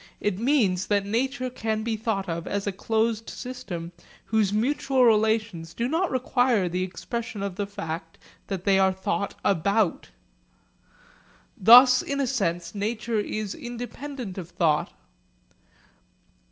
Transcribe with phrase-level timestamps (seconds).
[0.19, 3.91] It means that nature can be thought of as a closed system
[4.25, 8.17] whose mutual relations do not require the expression of the fact
[8.47, 10.09] that they are thought about.
[11.55, 14.91] Thus in a sense nature is independent of thought.